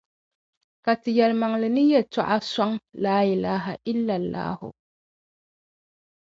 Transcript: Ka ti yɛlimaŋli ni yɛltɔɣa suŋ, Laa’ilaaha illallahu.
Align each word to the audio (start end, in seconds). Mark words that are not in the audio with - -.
Ka 0.83 0.93
ti 1.01 1.09
yɛlimaŋli 1.17 1.67
ni 1.75 1.81
yɛltɔɣa 1.91 2.37
suŋ, 2.51 2.71
Laa’ilaaha 3.03 3.73
illallahu. 3.91 4.67